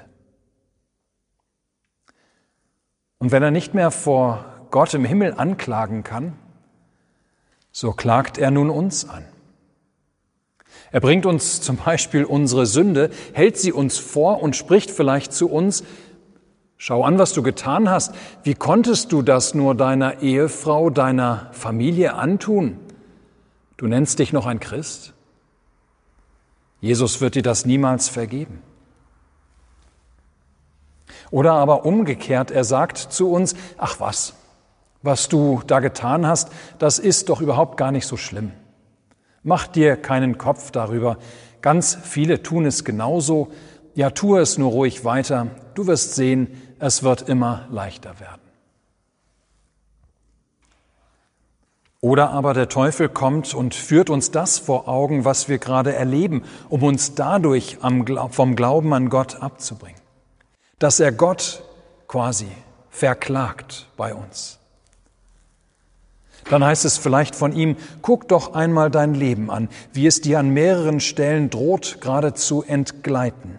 Und 3.18 3.30
wenn 3.30 3.44
er 3.44 3.52
nicht 3.52 3.74
mehr 3.74 3.92
vor 3.92 4.44
Gott 4.72 4.92
im 4.94 5.04
Himmel 5.04 5.34
anklagen 5.34 6.02
kann, 6.02 6.36
so 7.70 7.92
klagt 7.92 8.38
er 8.38 8.50
nun 8.50 8.70
uns 8.70 9.08
an. 9.08 9.24
Er 10.94 11.00
bringt 11.00 11.26
uns 11.26 11.60
zum 11.60 11.76
Beispiel 11.76 12.24
unsere 12.24 12.66
Sünde, 12.66 13.10
hält 13.32 13.58
sie 13.58 13.72
uns 13.72 13.98
vor 13.98 14.40
und 14.40 14.54
spricht 14.54 14.92
vielleicht 14.92 15.32
zu 15.32 15.50
uns, 15.50 15.82
schau 16.76 17.02
an, 17.02 17.18
was 17.18 17.32
du 17.32 17.42
getan 17.42 17.90
hast, 17.90 18.14
wie 18.44 18.54
konntest 18.54 19.10
du 19.10 19.20
das 19.20 19.54
nur 19.54 19.74
deiner 19.74 20.22
Ehefrau, 20.22 20.90
deiner 20.90 21.48
Familie 21.50 22.14
antun? 22.14 22.78
Du 23.76 23.88
nennst 23.88 24.20
dich 24.20 24.32
noch 24.32 24.46
ein 24.46 24.60
Christ? 24.60 25.14
Jesus 26.80 27.20
wird 27.20 27.34
dir 27.34 27.42
das 27.42 27.66
niemals 27.66 28.08
vergeben. 28.08 28.62
Oder 31.32 31.54
aber 31.54 31.84
umgekehrt, 31.84 32.52
er 32.52 32.62
sagt 32.62 32.98
zu 32.98 33.32
uns, 33.32 33.56
ach 33.78 33.98
was, 33.98 34.34
was 35.02 35.28
du 35.28 35.60
da 35.66 35.80
getan 35.80 36.24
hast, 36.24 36.52
das 36.78 37.00
ist 37.00 37.30
doch 37.30 37.40
überhaupt 37.40 37.78
gar 37.78 37.90
nicht 37.90 38.06
so 38.06 38.16
schlimm. 38.16 38.52
Mach 39.44 39.66
dir 39.66 39.96
keinen 39.96 40.38
Kopf 40.38 40.70
darüber. 40.70 41.18
Ganz 41.60 41.96
viele 42.02 42.42
tun 42.42 42.64
es 42.66 42.84
genauso. 42.84 43.52
Ja, 43.94 44.10
tue 44.10 44.40
es 44.40 44.58
nur 44.58 44.70
ruhig 44.70 45.04
weiter. 45.04 45.48
Du 45.74 45.86
wirst 45.86 46.14
sehen, 46.14 46.60
es 46.78 47.02
wird 47.02 47.28
immer 47.28 47.66
leichter 47.70 48.18
werden. 48.18 48.40
Oder 52.00 52.30
aber 52.30 52.52
der 52.52 52.68
Teufel 52.68 53.08
kommt 53.08 53.54
und 53.54 53.74
führt 53.74 54.10
uns 54.10 54.30
das 54.30 54.58
vor 54.58 54.88
Augen, 54.88 55.24
was 55.24 55.48
wir 55.48 55.58
gerade 55.58 55.94
erleben, 55.94 56.42
um 56.68 56.82
uns 56.82 57.14
dadurch 57.14 57.78
vom 58.30 58.56
Glauben 58.56 58.92
an 58.92 59.08
Gott 59.08 59.42
abzubringen. 59.42 60.00
Dass 60.78 61.00
er 61.00 61.12
Gott 61.12 61.62
quasi 62.08 62.48
verklagt 62.90 63.88
bei 63.96 64.14
uns. 64.14 64.58
Dann 66.50 66.64
heißt 66.64 66.84
es 66.84 66.98
vielleicht 66.98 67.34
von 67.34 67.52
ihm, 67.52 67.76
guck 68.02 68.28
doch 68.28 68.54
einmal 68.54 68.90
dein 68.90 69.14
Leben 69.14 69.50
an, 69.50 69.68
wie 69.92 70.06
es 70.06 70.20
dir 70.20 70.38
an 70.38 70.50
mehreren 70.50 71.00
Stellen 71.00 71.50
droht, 71.50 72.00
gerade 72.00 72.34
zu 72.34 72.62
entgleiten. 72.62 73.58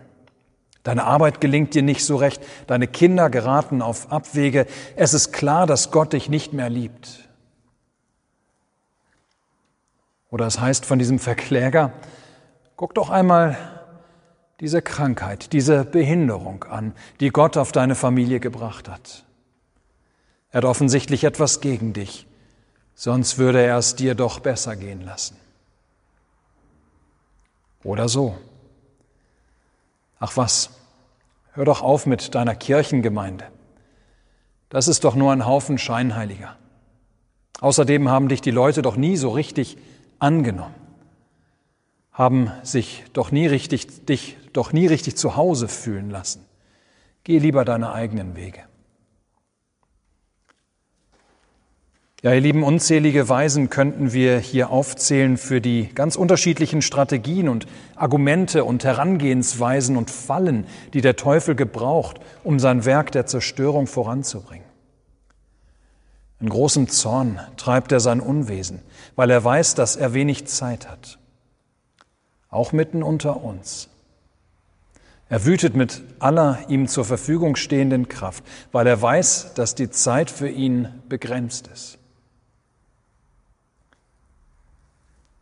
Deine 0.84 1.06
Arbeit 1.06 1.42
gelingt 1.42 1.74
dir 1.74 1.82
nicht 1.82 2.06
so 2.06 2.16
recht, 2.16 2.44
deine 2.68 2.88
Kinder 2.88 3.32
geraten 3.32 3.82
auf 3.82 4.12
Abwege. 4.12 4.68
Es 4.96 5.16
ist 5.16 5.32
klar, 5.32 5.66
dass 5.66 5.90
Gott 5.90 6.14
dich 6.14 6.30
nicht 6.30 6.54
mehr 6.54 6.70
liebt. 6.70 7.28
Oder 10.30 10.46
es 10.46 10.60
heißt 10.60 10.86
von 10.86 11.00
diesem 11.00 11.18
Verkläger, 11.18 11.92
guck 12.76 12.94
doch 12.94 13.10
einmal 13.10 13.58
diese 14.60 14.82
Krankheit, 14.82 15.54
diese 15.54 15.86
Behinderung 15.86 16.66
an, 16.66 16.94
die 17.20 17.30
Gott 17.30 17.58
auf 17.58 17.72
deine 17.72 17.96
Familie 17.96 18.40
gebracht 18.40 18.88
hat. 18.88 19.26
Er 20.52 20.58
hat 20.58 20.66
offensichtlich 20.66 21.24
etwas 21.24 21.62
gegen 21.62 21.94
dich, 21.94 22.28
sonst 22.96 23.38
würde 23.38 23.62
er 23.62 23.78
es 23.78 23.96
dir 23.96 24.16
doch 24.16 24.40
besser 24.40 24.76
gehen 24.76 25.02
lassen. 25.02 25.38
Oder 27.84 28.10
so. 28.10 28.36
Ach 30.20 30.36
was, 30.38 30.72
hör 31.54 31.66
doch 31.66 31.82
auf 31.82 32.06
mit 32.06 32.34
deiner 32.34 32.56
Kirchengemeinde. 32.56 33.46
Das 34.70 34.88
ist 34.88 35.04
doch 35.04 35.16
nur 35.16 35.32
ein 35.32 35.46
Haufen 35.46 35.78
Scheinheiliger. 35.78 36.56
Außerdem 37.62 38.10
haben 38.10 38.28
dich 38.28 38.42
die 38.42 38.52
Leute 38.52 38.82
doch 38.82 38.96
nie 38.96 39.18
so 39.18 39.30
richtig 39.30 39.78
angenommen, 40.20 40.74
haben 42.12 42.52
sich 42.64 43.04
doch 43.14 43.32
nie 43.32 43.48
richtig, 43.48 44.06
dich 44.06 44.38
doch 44.54 44.74
nie 44.74 44.88
richtig 44.88 45.16
zu 45.18 45.36
Hause 45.36 45.68
fühlen 45.68 46.10
lassen. 46.10 46.46
Geh 47.24 47.40
lieber 47.40 47.66
deine 47.66 47.92
eigenen 47.92 48.36
Wege. 48.36 48.64
Ja, 52.26 52.34
ihr 52.34 52.42
lieben, 52.42 52.64
unzählige 52.64 53.30
Weisen 53.30 53.70
könnten 53.70 54.12
wir 54.12 54.40
hier 54.40 54.72
aufzählen 54.72 55.38
für 55.38 55.62
die 55.62 55.94
ganz 55.94 56.16
unterschiedlichen 56.16 56.82
Strategien 56.82 57.48
und 57.48 57.68
Argumente 57.96 58.64
und 58.64 58.84
Herangehensweisen 58.84 59.96
und 59.96 60.10
Fallen, 60.10 60.66
die 60.96 61.02
der 61.02 61.18
Teufel 61.18 61.54
gebraucht, 61.54 62.20
um 62.44 62.58
sein 62.58 62.84
Werk 62.84 63.12
der 63.12 63.28
Zerstörung 63.28 63.86
voranzubringen. 63.86 64.66
In 66.40 66.50
großem 66.50 66.90
Zorn 66.90 67.40
treibt 67.58 67.92
er 67.92 68.00
sein 68.00 68.22
Unwesen, 68.22 68.82
weil 69.16 69.30
er 69.30 69.44
weiß, 69.44 69.76
dass 69.76 69.96
er 69.96 70.16
wenig 70.16 70.48
Zeit 70.48 70.90
hat. 70.90 71.20
Auch 72.50 72.72
mitten 72.72 73.04
unter 73.04 73.44
uns. 73.44 73.88
Er 75.30 75.46
wütet 75.46 75.76
mit 75.76 76.02
aller 76.18 76.58
ihm 76.70 76.88
zur 76.88 77.06
Verfügung 77.06 77.56
stehenden 77.56 78.10
Kraft, 78.10 78.44
weil 78.72 78.88
er 78.88 79.00
weiß, 79.00 79.54
dass 79.54 79.76
die 79.76 79.92
Zeit 79.92 80.32
für 80.32 80.50
ihn 80.50 80.88
begrenzt 81.08 81.70
ist. 81.72 82.00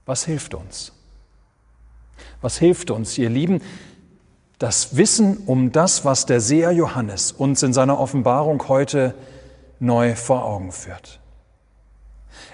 Was 0.05 0.25
hilft 0.25 0.53
uns? 0.53 0.91
Was 2.41 2.57
hilft 2.57 2.91
uns, 2.91 3.17
ihr 3.17 3.29
Lieben? 3.29 3.61
Das 4.59 4.97
Wissen 4.97 5.37
um 5.45 5.71
das, 5.71 6.05
was 6.05 6.25
der 6.25 6.39
Seher 6.39 6.71
Johannes 6.71 7.31
uns 7.31 7.63
in 7.63 7.73
seiner 7.73 7.99
Offenbarung 7.99 8.67
heute 8.67 9.15
neu 9.79 10.15
vor 10.15 10.45
Augen 10.45 10.71
führt. 10.71 11.19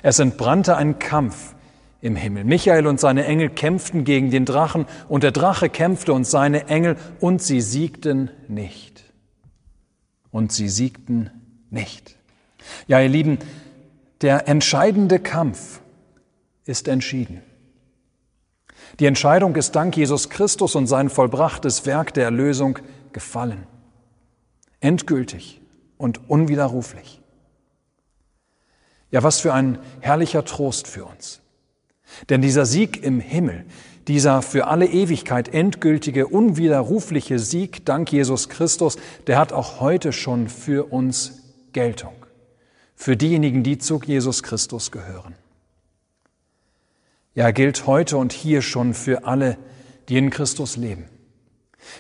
Es 0.02 0.20
entbrannte 0.20 0.78
ein 0.78 1.00
Kampf 1.00 1.56
im 2.02 2.16
Himmel. 2.16 2.46
Michael 2.46 2.88
und 2.88 3.00
seine 3.00 3.26
Engel 3.26 3.50
kämpften 3.50 4.06
gegen 4.06 4.32
den 4.32 4.46
Drachen 4.46 4.86
und 5.08 5.24
der 5.24 5.32
Drache 5.32 5.70
kämpfte 5.70 6.14
und 6.14 6.26
seine 6.26 6.68
Engel 6.68 6.96
und 7.20 7.42
sie 7.42 7.62
siegten 7.62 8.32
nicht. 8.48 9.04
Und 10.32 10.52
sie 10.52 10.70
siegten 10.70 11.30
nicht. 11.70 12.16
Ja, 12.88 13.02
ihr 13.02 13.10
Lieben, 13.10 13.40
der 14.22 14.48
entscheidende 14.48 15.20
Kampf 15.20 15.82
ist 16.70 16.88
entschieden. 16.88 17.42
Die 19.00 19.08
Entscheidung 19.08 19.56
ist 19.56 19.76
dank 19.76 19.98
Jesus 19.98 20.30
Christus 20.30 20.76
und 20.76 20.88
sein 20.88 21.10
vollbrachtes 21.10 21.86
Werk 21.86 22.14
der 22.14 22.26
Erlösung 22.26 22.80
gefallen. 23.12 23.66
Endgültig 24.80 25.62
und 25.98 26.30
unwiderruflich. 26.30 27.22
Ja, 29.12 29.24
was 29.24 29.40
für 29.40 29.54
ein 29.54 29.80
herrlicher 30.00 30.46
Trost 30.46 30.88
für 30.88 31.06
uns. 31.06 31.42
Denn 32.30 32.42
dieser 32.42 32.66
Sieg 32.66 33.04
im 33.04 33.20
Himmel, 33.20 33.66
dieser 34.08 34.42
für 34.42 34.68
alle 34.68 34.86
Ewigkeit 34.86 35.50
endgültige, 35.54 36.28
unwiderrufliche 36.28 37.40
Sieg 37.40 37.86
dank 37.86 38.12
Jesus 38.12 38.50
Christus, 38.50 38.98
der 39.28 39.38
hat 39.38 39.54
auch 39.54 39.80
heute 39.80 40.14
schon 40.14 40.48
für 40.48 40.92
uns 40.92 41.42
Geltung. 41.74 42.14
Für 42.96 43.18
diejenigen, 43.18 43.64
die 43.64 43.78
zu 43.78 44.00
Jesus 44.04 44.44
Christus 44.44 44.92
gehören. 44.92 45.36
Ja, 47.40 47.52
gilt 47.52 47.88
heute 47.88 48.18
und 48.18 48.34
hier 48.34 48.62
schon 48.62 48.94
für 48.94 49.24
alle, 49.24 49.58
die 50.10 50.18
in 50.18 50.30
Christus 50.30 50.76
leben. 50.76 51.06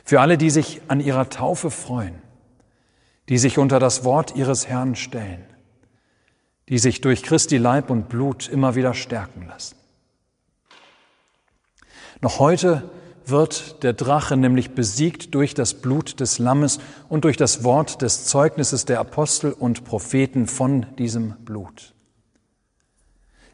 Für 0.03 0.19
alle, 0.19 0.37
die 0.37 0.49
sich 0.49 0.81
an 0.89 0.99
ihrer 0.99 1.29
Taufe 1.29 1.71
freuen, 1.71 2.21
die 3.29 3.37
sich 3.37 3.57
unter 3.57 3.79
das 3.79 4.03
Wort 4.03 4.35
ihres 4.35 4.67
Herrn 4.67 4.97
stellen, 4.97 5.45
die 6.67 6.77
sich 6.77 6.99
durch 6.99 7.23
Christi 7.23 7.55
Leib 7.55 7.89
und 7.89 8.09
Blut 8.09 8.49
immer 8.49 8.75
wieder 8.75 8.93
stärken 8.93 9.47
lassen. 9.47 9.77
Noch 12.19 12.39
heute 12.39 12.91
wird 13.25 13.81
der 13.83 13.93
Drache 13.93 14.35
nämlich 14.35 14.71
besiegt 14.71 15.33
durch 15.35 15.53
das 15.53 15.75
Blut 15.75 16.19
des 16.19 16.39
Lammes 16.39 16.81
und 17.07 17.23
durch 17.23 17.37
das 17.37 17.63
Wort 17.63 18.01
des 18.01 18.25
Zeugnisses 18.25 18.83
der 18.83 18.99
Apostel 18.99 19.53
und 19.53 19.85
Propheten 19.85 20.47
von 20.47 20.85
diesem 20.97 21.35
Blut. 21.45 21.93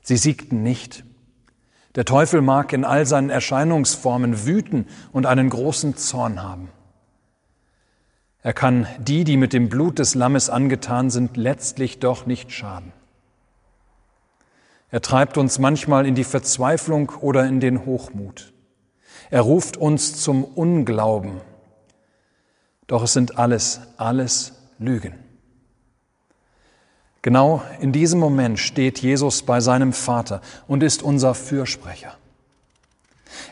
Sie 0.01 0.17
siegten 0.17 0.63
nicht, 0.63 1.03
der 1.95 2.05
Teufel 2.05 2.41
mag 2.41 2.73
in 2.73 2.83
all 2.83 3.05
seinen 3.05 3.29
Erscheinungsformen 3.29 4.45
wüten 4.45 4.87
und 5.11 5.25
einen 5.25 5.49
großen 5.49 5.95
Zorn 5.95 6.43
haben. 6.43 6.69
Er 8.41 8.53
kann 8.53 8.85
die, 8.99 9.23
die 9.23 9.37
mit 9.37 9.53
dem 9.53 9.69
Blut 9.69 9.97
des 9.97 10.13
Lammes 10.13 10.49
angetan 10.49 11.09
sind, 11.09 11.35
letztlich 11.35 11.99
doch 11.99 12.25
nicht 12.25 12.51
schaden. 12.51 12.93
Er 14.91 15.01
treibt 15.01 15.37
uns 15.37 15.57
manchmal 15.57 16.05
in 16.05 16.15
die 16.15 16.23
Verzweiflung 16.23 17.09
oder 17.21 17.45
in 17.47 17.59
den 17.59 17.85
Hochmut. 17.85 18.53
Er 19.31 19.41
ruft 19.41 19.77
uns 19.77 20.21
zum 20.21 20.43
Unglauben. 20.43 21.41
Doch 22.87 23.03
es 23.03 23.13
sind 23.13 23.39
alles, 23.39 23.81
alles 23.97 24.53
Lügen. 24.77 25.24
Genau 27.25 27.63
in 27.79 27.91
diesem 27.91 28.19
Moment 28.19 28.59
steht 28.59 28.99
Jesus 28.99 29.41
bei 29.41 29.59
seinem 29.59 29.93
Vater 29.93 30.41
und 30.67 30.83
ist 30.83 31.01
unser 31.01 31.33
Fürsprecher. 31.33 32.13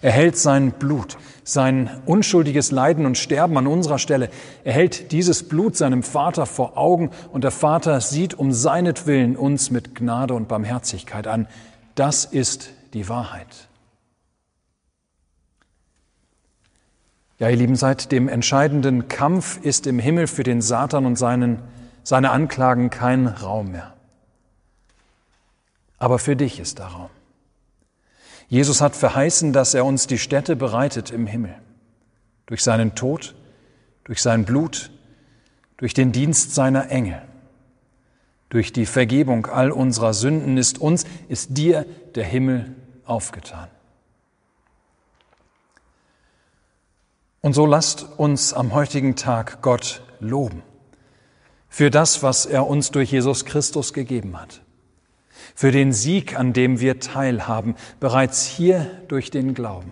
Er 0.04 0.12
hält 0.12 0.38
sein 0.38 0.74
Blut, 0.74 1.18
sein 1.44 1.90
unschuldiges 2.06 2.70
Leiden 2.70 3.08
und 3.08 3.18
Sterben 3.18 3.58
an 3.58 3.66
unserer 3.66 3.98
Stelle. 3.98 4.30
Er 4.64 4.74
hält 4.74 5.12
dieses 5.12 5.50
Blut 5.50 5.76
seinem 5.76 6.04
Vater 6.04 6.46
vor 6.46 6.78
Augen 6.78 7.10
und 7.32 7.44
der 7.44 7.50
Vater 7.50 8.00
sieht 8.00 8.36
um 8.36 8.52
seinetwillen 8.52 9.36
uns 9.36 9.72
mit 9.72 9.96
Gnade 9.96 10.36
und 10.36 10.48
Barmherzigkeit 10.48 11.26
an. 11.26 11.48
Das 11.96 12.26
ist 12.26 12.70
die 12.94 13.10
Wahrheit. 13.10 13.70
Ja, 17.40 17.50
ihr 17.50 17.58
Lieben, 17.58 17.76
seit 17.76 18.12
dem 18.12 18.30
entscheidenden 18.30 19.08
Kampf 19.08 19.60
ist 19.64 19.88
im 19.88 19.98
Himmel 19.98 20.28
für 20.28 20.44
den 20.44 20.62
Satan 20.62 21.08
und 21.08 21.16
seinen 21.16 21.58
seine 22.04 22.32
Anklagen 22.32 22.90
kein 22.90 23.28
Raum 23.28 23.72
mehr. 23.72 23.94
Aber 25.98 26.20
für 26.20 26.36
dich 26.36 26.60
ist 26.60 26.80
da 26.80 26.88
Raum. 26.88 27.10
Jesus 28.50 28.82
hat 28.82 28.96
verheißen, 28.96 29.54
dass 29.54 29.74
er 29.74 29.86
uns 29.86 30.06
die 30.06 30.20
Stätte 30.20 30.56
bereitet 30.56 31.12
im 31.12 31.26
Himmel. 31.26 31.56
Durch 32.46 32.62
seinen 32.62 32.94
Tod, 32.94 33.36
durch 34.04 34.22
sein 34.22 34.44
Blut, 34.44 34.92
durch 35.78 35.94
den 35.94 36.12
Dienst 36.12 36.54
seiner 36.54 36.92
Engel. 36.92 37.22
Durch 38.50 38.74
die 38.74 38.86
Vergebung 38.86 39.48
all 39.48 39.72
unserer 39.72 40.14
Sünden 40.14 40.58
ist 40.58 40.78
uns, 40.78 41.06
ist 41.30 41.58
dir 41.58 41.86
der 42.16 42.26
Himmel 42.26 42.76
aufgetan. 43.06 43.70
Und 47.42 47.54
so 47.54 47.66
lasst 47.66 48.04
uns 48.18 48.54
am 48.54 48.74
heutigen 48.74 49.16
Tag 49.16 49.62
Gott 49.62 50.04
loben 50.20 50.64
für 51.74 51.90
das, 51.90 52.22
was 52.22 52.46
er 52.46 52.68
uns 52.68 52.92
durch 52.92 53.12
Jesus 53.12 53.46
Christus 53.46 53.94
gegeben 53.94 54.40
hat, 54.40 54.62
für 55.56 55.72
den 55.72 55.92
Sieg, 55.92 56.38
an 56.38 56.54
dem 56.54 56.80
wir 56.80 57.00
teilhaben, 57.00 57.74
bereits 58.00 58.46
hier 58.46 58.86
durch 59.08 59.32
den 59.32 59.56
Glauben. 59.56 59.92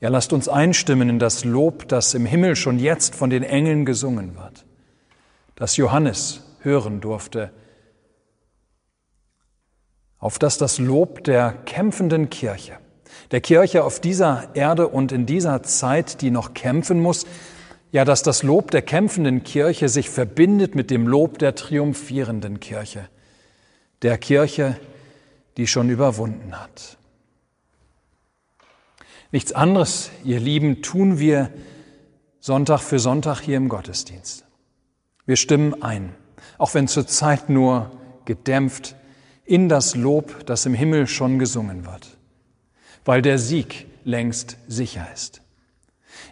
Ja, 0.00 0.08
lasst 0.08 0.32
uns 0.32 0.48
einstimmen 0.48 1.08
in 1.08 1.20
das 1.20 1.44
Lob, 1.44 1.86
das 1.86 2.12
im 2.14 2.26
Himmel 2.26 2.56
schon 2.56 2.80
jetzt 2.80 3.14
von 3.14 3.30
den 3.30 3.44
Engeln 3.44 3.84
gesungen 3.84 4.34
wird, 4.34 4.64
das 5.54 5.76
Johannes 5.76 6.42
hören 6.62 7.00
durfte, 7.00 7.52
auf 10.18 10.40
das 10.40 10.58
das 10.58 10.80
Lob 10.80 11.22
der 11.22 11.52
kämpfenden 11.66 12.30
Kirche, 12.30 12.78
der 13.30 13.40
Kirche 13.40 13.84
auf 13.84 14.00
dieser 14.00 14.56
Erde 14.56 14.88
und 14.88 15.12
in 15.12 15.24
dieser 15.24 15.62
Zeit, 15.62 16.20
die 16.20 16.32
noch 16.32 16.52
kämpfen 16.52 17.00
muss, 17.00 17.26
ja, 17.94 18.04
dass 18.04 18.24
das 18.24 18.42
Lob 18.42 18.72
der 18.72 18.82
kämpfenden 18.82 19.44
Kirche 19.44 19.88
sich 19.88 20.10
verbindet 20.10 20.74
mit 20.74 20.90
dem 20.90 21.06
Lob 21.06 21.38
der 21.38 21.54
triumphierenden 21.54 22.58
Kirche, 22.58 23.08
der 24.02 24.18
Kirche, 24.18 24.76
die 25.56 25.68
schon 25.68 25.88
überwunden 25.90 26.58
hat. 26.58 26.98
Nichts 29.30 29.52
anderes, 29.52 30.10
ihr 30.24 30.40
Lieben, 30.40 30.82
tun 30.82 31.20
wir 31.20 31.50
Sonntag 32.40 32.80
für 32.80 32.98
Sonntag 32.98 33.38
hier 33.42 33.56
im 33.56 33.68
Gottesdienst. 33.68 34.44
Wir 35.24 35.36
stimmen 35.36 35.80
ein, 35.80 36.16
auch 36.58 36.74
wenn 36.74 36.88
zurzeit 36.88 37.48
nur 37.48 37.92
gedämpft, 38.24 38.96
in 39.44 39.68
das 39.68 39.94
Lob, 39.94 40.44
das 40.46 40.66
im 40.66 40.74
Himmel 40.74 41.06
schon 41.06 41.38
gesungen 41.38 41.86
wird, 41.86 42.16
weil 43.04 43.22
der 43.22 43.38
Sieg 43.38 43.86
längst 44.02 44.56
sicher 44.66 45.06
ist. 45.14 45.43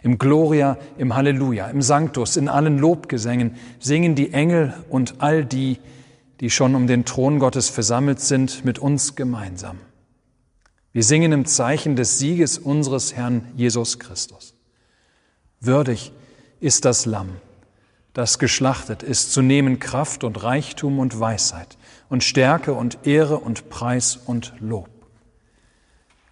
Im 0.03 0.17
Gloria, 0.17 0.77
im 0.97 1.15
Halleluja, 1.15 1.67
im 1.67 1.81
Sanctus, 1.81 2.35
in 2.35 2.49
allen 2.49 2.77
Lobgesängen 2.77 3.55
singen 3.79 4.15
die 4.15 4.33
Engel 4.33 4.73
und 4.89 5.15
all 5.19 5.45
die, 5.45 5.79
die 6.41 6.49
schon 6.49 6.75
um 6.75 6.87
den 6.87 7.05
Thron 7.05 7.39
Gottes 7.39 7.69
versammelt 7.69 8.19
sind, 8.19 8.65
mit 8.65 8.79
uns 8.79 9.15
gemeinsam. 9.15 9.77
Wir 10.91 11.03
singen 11.03 11.31
im 11.31 11.45
Zeichen 11.45 11.95
des 11.95 12.19
Sieges 12.19 12.57
unseres 12.57 13.15
Herrn 13.15 13.47
Jesus 13.55 13.97
Christus. 13.97 14.53
Würdig 15.61 16.11
ist 16.59 16.83
das 16.83 17.05
Lamm, 17.05 17.29
das 18.13 18.39
geschlachtet 18.39 19.03
ist, 19.03 19.31
zu 19.31 19.41
nehmen 19.41 19.79
Kraft 19.79 20.25
und 20.25 20.43
Reichtum 20.43 20.99
und 20.99 21.17
Weisheit 21.17 21.77
und 22.09 22.25
Stärke 22.25 22.73
und 22.73 23.07
Ehre 23.07 23.37
und 23.37 23.69
Preis 23.69 24.17
und 24.17 24.53
Lob. 24.59 24.89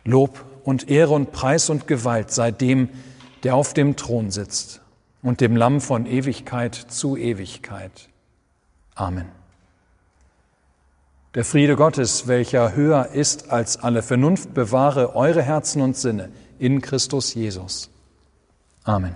Lob 0.03 0.43
und 0.65 0.89
Ehre 0.89 1.13
und 1.13 1.31
Preis 1.31 1.69
und 1.69 1.87
Gewalt 1.87 2.31
sei 2.31 2.51
dem, 2.51 2.89
der 3.43 3.55
auf 3.55 3.73
dem 3.73 3.95
Thron 3.95 4.31
sitzt 4.31 4.81
und 5.21 5.41
dem 5.41 5.55
Lamm 5.55 5.81
von 5.81 6.05
Ewigkeit 6.05 6.75
zu 6.75 7.17
Ewigkeit. 7.17 8.09
Amen. 8.95 9.29
Der 11.33 11.45
Friede 11.45 11.77
Gottes, 11.77 12.27
welcher 12.27 12.75
höher 12.75 13.09
ist 13.13 13.51
als 13.51 13.77
alle 13.77 14.01
Vernunft, 14.01 14.53
bewahre 14.53 15.15
eure 15.15 15.41
Herzen 15.41 15.81
und 15.81 15.95
Sinne 15.95 16.29
in 16.59 16.81
Christus 16.81 17.33
Jesus. 17.33 17.89
Amen. 18.83 19.15